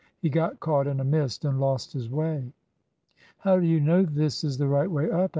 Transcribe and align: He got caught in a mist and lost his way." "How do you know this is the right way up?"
He 0.19 0.31
got 0.31 0.59
caught 0.59 0.87
in 0.87 0.99
a 0.99 1.03
mist 1.03 1.45
and 1.45 1.59
lost 1.59 1.93
his 1.93 2.09
way." 2.09 2.51
"How 3.37 3.59
do 3.59 3.67
you 3.67 3.79
know 3.79 4.01
this 4.01 4.43
is 4.43 4.57
the 4.57 4.67
right 4.67 4.89
way 4.89 5.11
up?" 5.11 5.29